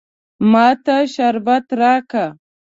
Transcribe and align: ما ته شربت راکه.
ما 0.51 0.67
ته 0.85 0.95
شربت 1.13 1.65
راکه. 1.79 2.25